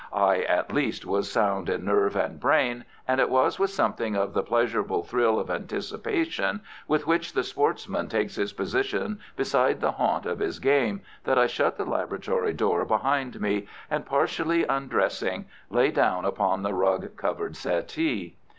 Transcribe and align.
I 0.13 0.41
at 0.41 0.73
least 0.73 1.05
was 1.05 1.31
sound 1.31 1.69
in 1.69 1.85
nerve 1.85 2.15
and 2.15 2.39
brain, 2.39 2.85
and 3.07 3.21
it 3.21 3.29
was 3.29 3.59
with 3.59 3.69
something 3.69 4.15
of 4.15 4.33
the 4.33 4.41
pleasurable 4.41 5.03
thrill 5.03 5.39
of 5.39 5.51
anticipation 5.51 6.61
with 6.87 7.05
which 7.05 7.33
the 7.33 7.43
sportsman 7.43 8.07
takes 8.07 8.33
his 8.33 8.51
position 8.51 9.19
beside 9.35 9.79
the 9.79 9.91
haunt 9.91 10.25
of 10.25 10.39
his 10.39 10.57
game 10.57 11.01
that 11.25 11.37
I 11.37 11.45
shut 11.45 11.77
the 11.77 11.85
laboratory 11.85 12.51
door 12.53 12.83
behind 12.83 13.39
me, 13.39 13.67
and 13.91 14.03
partially 14.03 14.63
undressing, 14.63 15.45
lay 15.69 15.91
down 15.91 16.25
upon 16.25 16.63
the 16.63 16.73
rug 16.73 17.15
covered 17.15 17.55
settee. 17.55 18.35